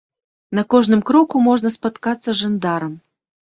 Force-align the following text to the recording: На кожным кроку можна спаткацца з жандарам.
На 0.59 0.63
кожным 0.75 1.03
кроку 1.11 1.43
можна 1.49 1.75
спаткацца 1.77 2.27
з 2.33 2.37
жандарам. 2.43 3.01